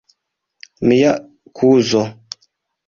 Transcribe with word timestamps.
Mia 0.87 1.11
kuzo. 1.55 2.03